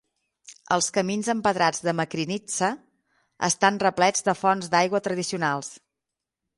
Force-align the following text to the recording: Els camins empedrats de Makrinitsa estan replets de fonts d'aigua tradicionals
Els 0.77 0.87
camins 0.95 1.29
empedrats 1.33 1.83
de 1.89 1.93
Makrinitsa 2.01 2.71
estan 3.51 3.81
replets 3.87 4.29
de 4.31 4.39
fonts 4.45 4.75
d'aigua 4.77 5.07
tradicionals 5.11 5.75